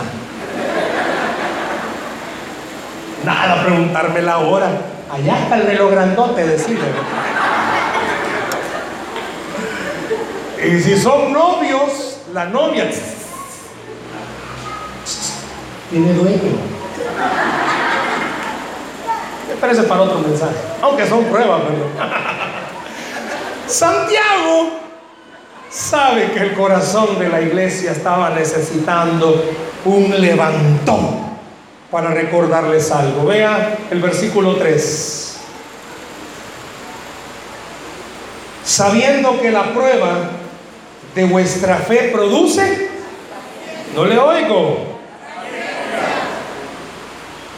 [3.24, 4.70] Nada, preguntarme la hora.
[5.12, 6.86] Allá está el reloj grandote, decirle.
[10.64, 12.88] Y si son novios, la novia
[15.92, 16.38] tiene dueño.
[19.48, 21.60] Me parece para otro mensaje, aunque son pruebas,
[23.66, 24.70] Santiago
[25.70, 29.44] sabe que el corazón de la iglesia estaba necesitando
[29.84, 31.20] un levantón
[31.90, 33.26] para recordarles algo.
[33.26, 35.40] Vea el versículo 3.
[38.64, 40.30] Sabiendo que la prueba
[41.14, 42.90] de vuestra fe produce,
[43.94, 44.91] no le oigo.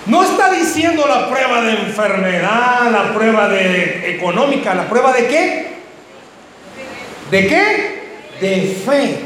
[0.07, 5.75] No está diciendo la prueba de enfermedad, la prueba de económica, la prueba de qué?
[7.31, 8.03] ¿De qué?
[8.41, 9.21] De fe.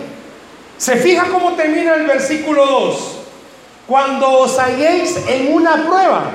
[0.77, 3.19] ¿Se fija cómo termina el versículo 2?
[3.89, 6.31] Cuando os halléis en una prueba.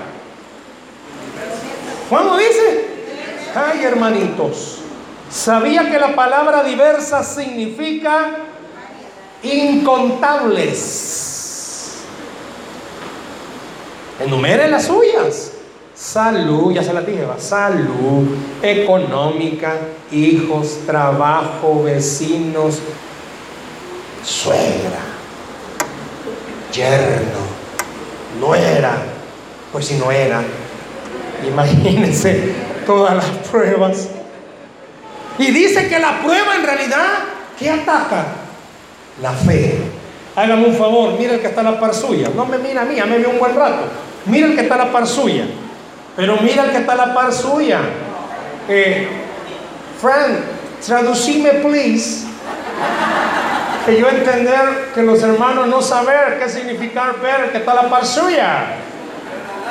[2.09, 2.87] ¿Cuándo dice?
[3.55, 4.79] Ay, hermanitos.
[5.29, 8.39] Sabía que la palabra diversa significa
[9.41, 11.42] incontables.
[14.23, 15.51] Enumere las suyas.
[15.95, 17.39] Salud, ya se la dije, va.
[17.39, 19.75] Salud, económica,
[20.11, 22.79] hijos, trabajo, vecinos,
[24.25, 25.01] suegra,
[26.71, 27.39] yerno,
[28.39, 28.97] no era,
[29.71, 30.41] pues si no era,
[31.47, 32.53] imagínense
[32.85, 34.09] todas las pruebas.
[35.37, 37.05] Y dice que la prueba en realidad,
[37.57, 38.25] ¿qué ataca?
[39.21, 39.79] La fe.
[40.35, 42.29] Hágame un favor, mira que está a la par suya.
[42.35, 43.83] No me mira a mí, a mí me un buen rato.
[44.25, 45.45] Mira el que está a la par suya.
[46.15, 47.79] Pero mira el que está a la par suya.
[48.69, 49.07] Eh,
[49.99, 50.39] friend,
[50.85, 52.33] traducime, please
[53.85, 57.83] que yo entender que los hermanos no saber qué significa ver el que está a
[57.83, 58.65] la par suya.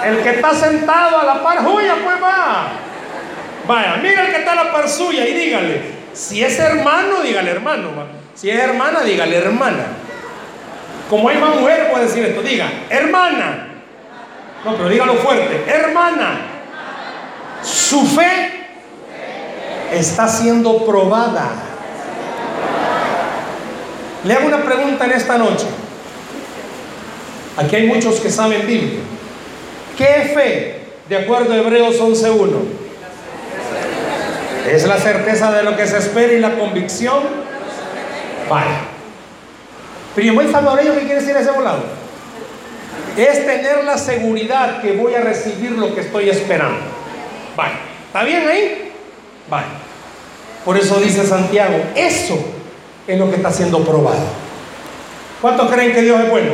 [0.05, 2.69] El que está sentado a la par suya, pues va.
[3.67, 7.51] Vaya, mira el que está a la par suya y dígale, si es hermano, dígale
[7.51, 7.89] hermano.
[8.35, 9.87] Si es hermana, dígale hermana.
[11.09, 13.69] Como hay más mujeres, puede decir esto, diga, hermana.
[14.65, 16.41] No, pero dígalo fuerte, hermana.
[17.63, 18.67] Su fe
[19.93, 21.51] está siendo probada.
[24.25, 25.67] Le hago una pregunta en esta noche.
[27.57, 29.01] Aquí hay muchos que saben Biblia.
[29.99, 32.49] ¿Qué fe, de acuerdo a Hebreos 11.1?
[34.71, 37.21] Es la certeza de lo que se espera y la convicción.
[38.49, 38.93] Vale.
[40.15, 42.02] Pero buen salvadoreño, ¿qué quiere decir ese volado?
[43.17, 46.81] Es tener la seguridad que voy a recibir lo que estoy esperando.
[47.57, 47.75] Vale.
[48.07, 48.93] ¿Está bien ahí?
[49.49, 49.67] Vale.
[50.65, 52.39] Por eso dice Santiago, eso
[53.07, 54.25] es lo que está siendo probado.
[55.41, 56.53] ¿Cuántos creen que Dios es bueno?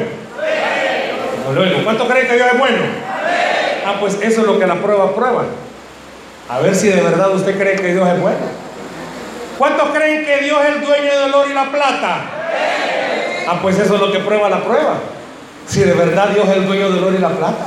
[1.85, 2.79] ¿Cuántos creen que Dios es bueno?
[3.87, 5.45] Ah, pues eso es lo que la prueba prueba.
[6.49, 8.39] A ver si de verdad usted cree que Dios es bueno.
[9.59, 12.21] ¿Cuántos creen que Dios es el dueño del oro y la plata?
[13.47, 14.95] Ah, pues eso es lo que prueba la prueba.
[15.69, 17.67] Si de verdad Dios es el dueño del oro y la plata.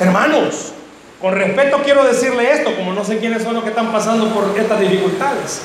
[0.00, 0.72] Hermanos,
[1.20, 4.58] con respeto quiero decirle esto, como no sé quiénes son los que están pasando por
[4.58, 5.62] estas dificultades.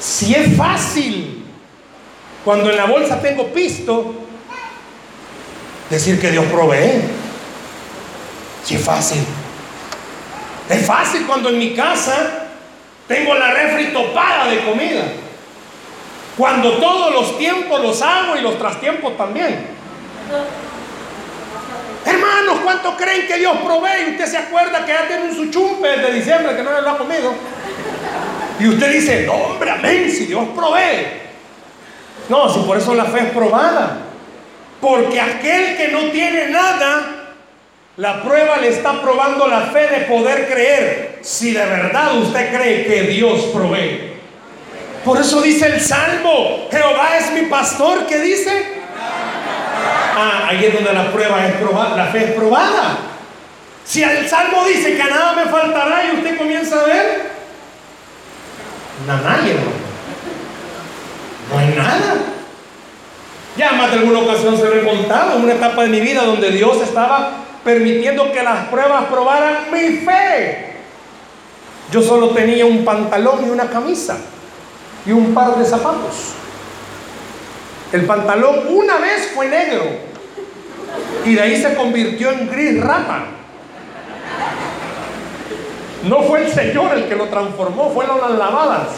[0.00, 1.44] Si es fácil,
[2.44, 4.14] cuando en la bolsa tengo pisto,
[5.90, 7.02] decir que Dios provee.
[8.64, 9.24] Si es fácil.
[10.70, 12.46] Es fácil cuando en mi casa
[13.06, 15.02] tengo la refri topada de comida.
[16.38, 19.81] Cuando todos los tiempos los hago y los trastiempos también.
[22.04, 24.10] Hermanos, ¿cuánto creen que Dios provee?
[24.10, 26.98] Usted se acuerda que ya tiene un suchumpe de diciembre que no le lo ha
[26.98, 27.32] comido.
[28.58, 31.06] Y usted dice, no, hombre, amén, si Dios provee.
[32.28, 33.98] No, si por eso la fe es probada.
[34.80, 37.34] Porque aquel que no tiene nada,
[37.96, 41.18] la prueba le está probando la fe de poder creer.
[41.22, 44.12] Si de verdad usted cree que Dios provee.
[45.04, 48.71] Por eso dice el Salmo, Jehová es mi pastor, ¿qué dice?
[50.16, 52.98] Ah, ahí es donde la prueba es probada, la fe es probada.
[53.84, 57.32] Si el Salmo dice que nada me faltará y usted comienza a ver,
[59.06, 59.56] nadie,
[61.50, 62.14] No hay nada.
[63.56, 67.32] Ya más de alguna ocasión se en una etapa de mi vida donde Dios estaba
[67.64, 70.76] permitiendo que las pruebas probaran mi fe.
[71.90, 74.16] Yo solo tenía un pantalón y una camisa
[75.04, 76.34] y un par de zapatos.
[77.92, 79.84] El pantalón una vez fue negro
[81.24, 83.24] y de ahí se convirtió en gris rata.
[86.04, 88.88] No fue el Señor el que lo transformó, fueron las lavadas.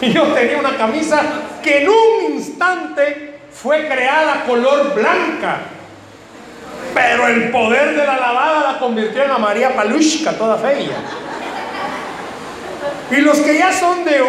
[0.00, 1.22] Y yo tenía una camisa
[1.62, 5.60] que en un instante fue creada color blanca.
[6.92, 10.96] Pero el poder de la lavada la convirtió en a María Palushka, toda fea.
[13.10, 14.20] Y los que ya son de,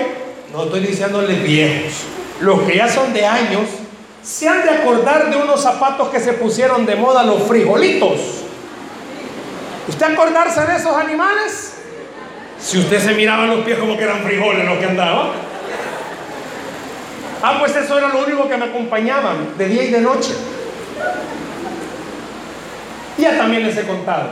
[0.53, 2.05] no estoy diciéndole viejos,
[2.41, 3.63] los que ya son de años,
[4.23, 8.19] se han de acordar de unos zapatos que se pusieron de moda, los frijolitos.
[9.87, 11.75] ¿Usted acordarse de esos animales?
[12.59, 15.27] Si usted se miraba los pies como que eran frijoles los que andaban.
[17.43, 20.33] Ah, pues eso era lo único que me acompañaban de día y de noche.
[23.19, 24.29] Ya también les he contado.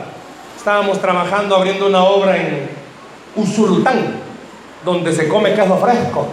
[0.56, 2.68] Estábamos trabajando abriendo una obra en
[3.36, 4.16] Usulután,
[4.84, 6.26] donde se come queso fresco.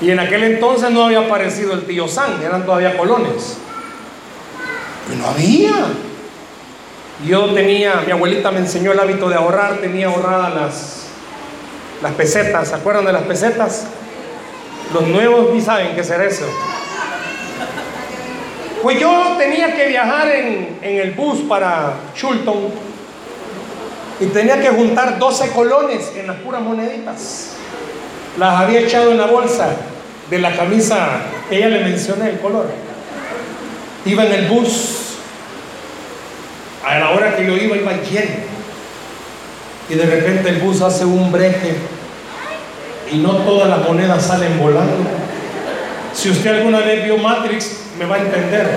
[0.00, 3.58] Y en aquel entonces no había aparecido el tío San, eran todavía colones.
[5.06, 5.72] Pues no había.
[7.26, 11.06] Yo tenía, mi abuelita me enseñó el hábito de ahorrar, tenía ahorradas las,
[12.00, 13.86] las pesetas, ¿se acuerdan de las pesetas?
[14.94, 16.46] Los nuevos ni saben qué ser eso.
[18.82, 22.70] Pues yo tenía que viajar en, en el bus para Chulton
[24.20, 27.49] y tenía que juntar 12 colones en las puras moneditas.
[28.38, 29.76] Las había echado en la bolsa
[30.30, 32.66] de la camisa ella le mencioné el color.
[34.06, 35.16] Iba en el bus
[36.86, 38.50] a la hora que yo iba, iba lleno.
[39.88, 41.74] Y de repente el bus hace un breje
[43.12, 45.04] y no todas las monedas salen volando.
[46.14, 48.68] Si usted alguna vez vio Matrix, me va a entender.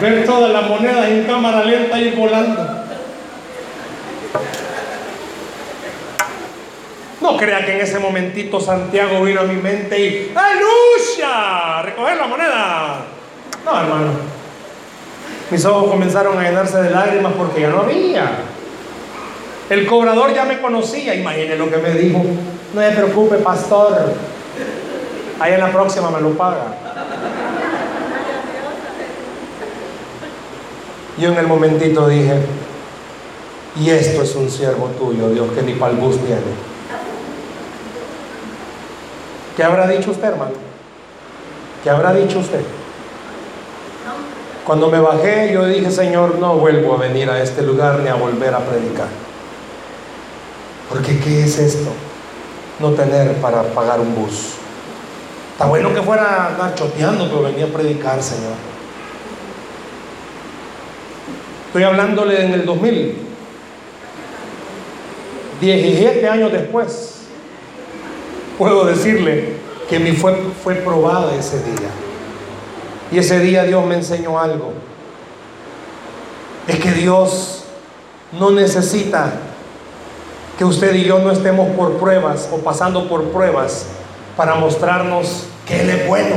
[0.00, 2.84] Ver todas las monedas en cámara lenta y volando.
[7.20, 11.82] No crea que en ese momentito Santiago vino a mi mente y ¡Aleluya!
[11.82, 13.04] Recoger la moneda.
[13.64, 14.12] No, hermano.
[15.50, 18.30] Mis ojos comenzaron a llenarse de lágrimas porque ya no había.
[19.68, 22.22] El cobrador ya me conocía, imagine lo que me dijo.
[22.74, 24.14] No se preocupe, pastor.
[25.40, 26.74] Ahí en la próxima me lo paga.
[31.18, 32.34] Yo en el momentito dije,
[33.76, 36.77] y esto es un siervo tuyo, Dios, que ni para el bus tiene.
[39.58, 40.52] ¿Qué habrá dicho usted, hermano?
[41.82, 42.60] ¿Qué habrá dicho usted?
[44.64, 48.14] Cuando me bajé, yo dije, Señor, no vuelvo a venir a este lugar ni a
[48.14, 49.08] volver a predicar.
[50.88, 51.90] Porque ¿qué es esto?
[52.78, 54.52] No tener para pagar un bus.
[55.54, 58.54] Está bueno que fuera a andar choteando, pero venía a predicar, Señor.
[61.66, 63.26] Estoy hablándole en el 2000.
[65.60, 67.17] 17 años después,
[68.58, 69.54] puedo decirle
[69.88, 71.88] que mi fue, fue probada ese día.
[73.10, 74.72] Y ese día Dios me enseñó algo.
[76.66, 77.64] Es que Dios
[78.38, 79.32] no necesita
[80.58, 83.86] que usted y yo no estemos por pruebas o pasando por pruebas
[84.36, 86.36] para mostrarnos que Él es bueno.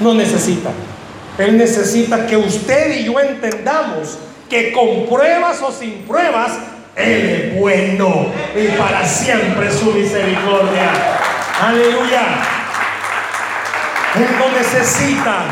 [0.00, 0.70] No necesita.
[1.38, 4.16] Él necesita que usted y yo entendamos
[4.48, 6.52] que con pruebas o sin pruebas,
[6.98, 10.90] Él es bueno y para siempre su misericordia.
[11.62, 12.22] Aleluya.
[14.16, 15.44] Él no necesita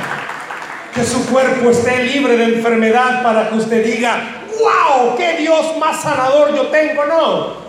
[0.92, 6.00] que su cuerpo esté libre de enfermedad para que usted diga, wow, qué Dios más
[6.00, 7.04] sanador yo tengo.
[7.04, 7.66] No.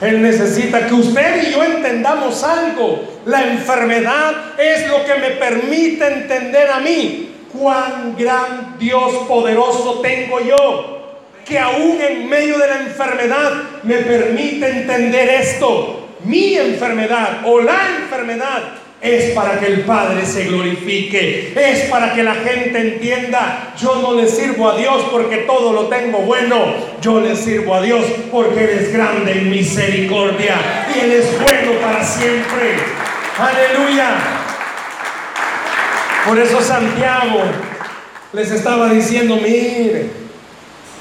[0.00, 3.20] Él necesita que usted y yo entendamos algo.
[3.26, 10.40] La enfermedad es lo que me permite entender a mí cuán gran Dios poderoso tengo
[10.40, 10.93] yo.
[11.44, 16.08] Que aún en medio de la enfermedad me permite entender esto.
[16.24, 18.62] Mi enfermedad o la enfermedad
[19.04, 24.14] es para que el Padre se glorifique, es para que la gente entienda, yo no
[24.14, 28.64] le sirvo a Dios porque todo lo tengo bueno, yo le sirvo a Dios porque
[28.64, 30.56] Él es grande en misericordia
[30.96, 32.76] y Él es bueno para siempre.
[33.38, 34.14] Aleluya.
[36.26, 37.42] Por eso Santiago
[38.32, 40.23] les estaba diciendo, mire,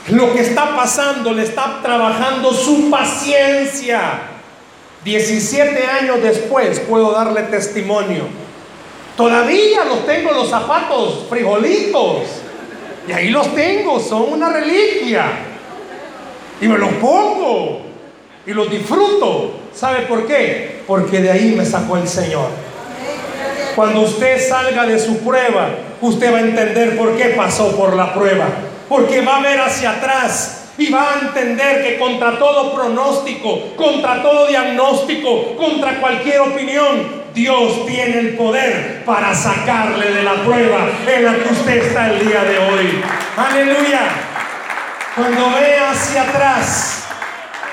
[0.10, 4.30] lo que está pasando le está trabajando su paciencia.
[5.06, 8.24] 17 años después puedo darle testimonio.
[9.16, 12.24] Todavía los tengo los zapatos frijolitos.
[13.08, 15.26] Y ahí los tengo, son una reliquia.
[16.60, 17.82] Y me los pongo.
[18.45, 19.60] Y los disfruto.
[19.74, 20.82] ¿Sabe por qué?
[20.86, 22.47] Porque de ahí me sacó el Señor.
[23.76, 25.70] Cuando usted salga de su prueba,
[26.01, 28.47] usted va a entender por qué pasó por la prueba.
[28.90, 34.22] Porque va a ver hacia atrás y va a entender que contra todo pronóstico, contra
[34.22, 41.26] todo diagnóstico, contra cualquier opinión, Dios tiene el poder para sacarle de la prueba en
[41.26, 43.04] la que usted está el día de hoy.
[43.38, 44.02] Aleluya.
[45.16, 47.04] Cuando vea hacia atrás,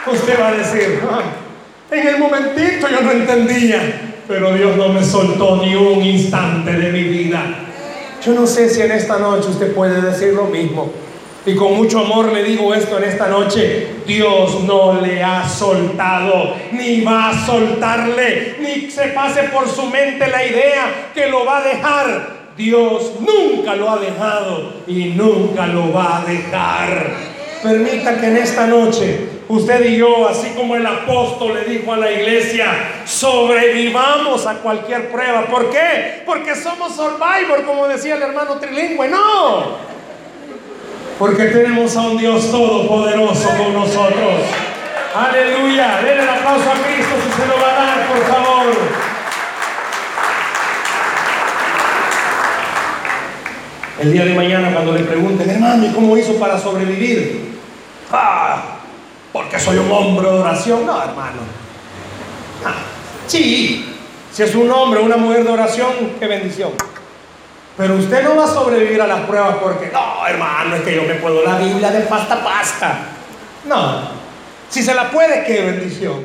[0.07, 1.23] usted va a decir, ah,
[1.91, 3.81] En el momentito yo no entendía,
[4.29, 7.43] pero Dios no me soltó ni un instante de mi vida.
[8.23, 10.91] Yo no sé si en esta noche usted puede decir lo mismo.
[11.47, 13.89] Y con mucho amor le digo esto en esta noche.
[14.07, 20.27] Dios no le ha soltado, ni va a soltarle, ni se pase por su mente
[20.27, 22.41] la idea que lo va a dejar.
[22.59, 27.07] Dios nunca lo ha dejado y nunca lo va a dejar.
[27.63, 31.97] Permita que en esta noche usted y yo, así como el apóstol le dijo a
[31.97, 32.67] la iglesia,
[33.05, 35.47] sobrevivamos a cualquier prueba.
[35.47, 36.23] ¿Por qué?
[36.25, 39.09] Porque somos survivor, como decía el hermano trilingüe.
[39.09, 39.91] No.
[41.19, 44.43] Porque tenemos a un Dios todopoderoso con nosotros.
[45.15, 46.01] Aleluya.
[46.03, 48.67] Denle el aplauso a Cristo si se lo va a dar, por favor.
[54.01, 57.59] El día de mañana cuando le pregunten, hermano, ¿y cómo hizo para sobrevivir?
[58.11, 58.80] Ah,
[59.33, 60.87] porque soy un hombre de oración.
[60.87, 61.41] No, hermano.
[62.65, 62.75] Ah,
[63.27, 63.97] sí,
[64.33, 66.73] si es un hombre o una mujer de oración, qué bendición.
[67.77, 71.03] Pero usted no va a sobrevivir a las pruebas porque, no, hermano, es que yo
[71.03, 72.99] me puedo la Biblia de pasta pasta.
[73.65, 74.03] No,
[74.69, 76.25] si se la puede, qué bendición.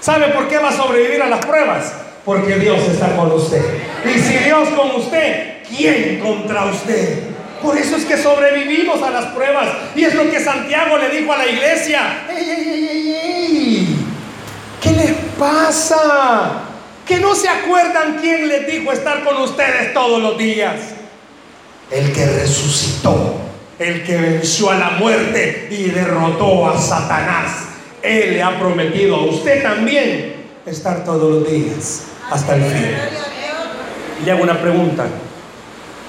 [0.00, 1.94] ¿Sabe por qué va a sobrevivir a las pruebas?
[2.24, 3.62] Porque Dios está con usted.
[4.04, 7.33] Y si Dios con usted, ¿quién contra usted?
[7.64, 9.68] Por eso es que sobrevivimos a las pruebas.
[9.96, 12.26] Y es lo que Santiago le dijo a la iglesia.
[12.28, 13.96] ¡Ey, ey, ey, ey, ey!
[14.80, 16.64] ¿Qué les pasa?
[17.06, 20.76] que no se acuerdan quién les dijo estar con ustedes todos los días.
[21.90, 23.36] El que resucitó,
[23.78, 27.66] el que venció a la muerte y derrotó a Satanás.
[28.02, 30.34] Él le ha prometido a usted también
[30.66, 32.96] estar todos los días hasta el fin.
[34.22, 35.06] Y le hago una pregunta.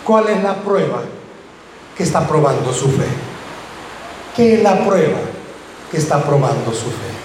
[0.03, 1.01] ¿Cuál es la prueba
[1.95, 3.07] que está probando su fe?
[4.35, 5.19] ¿Qué es la prueba
[5.89, 7.15] que está probando su fe?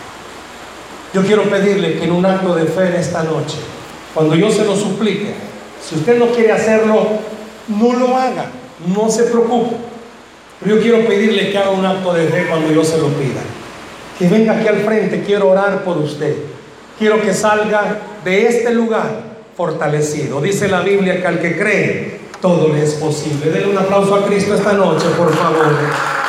[1.13, 3.57] Yo quiero pedirle que en un acto de fe en esta noche,
[4.15, 5.35] cuando yo se lo suplique,
[5.83, 7.05] si usted no quiere hacerlo,
[7.67, 8.47] no lo haga,
[8.95, 9.77] no se preocupe.
[10.61, 13.41] Pero yo quiero pedirle que haga un acto de fe cuando yo se lo pida.
[14.19, 16.37] Que venga aquí al frente, quiero orar por usted.
[16.99, 20.41] Quiero que salga de este lugar fortalecido.
[20.41, 23.51] Dice la Biblia que al que cree, todo le es posible.
[23.51, 26.20] Denle un aplauso a Cristo esta noche, por favor.